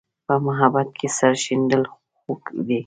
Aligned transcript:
په 0.25 0.33
محبت 0.45 0.87
کې 0.97 1.07
سر 1.17 1.33
شیندل 1.43 1.83
خوږ 2.17 2.41
دي. 2.67 2.79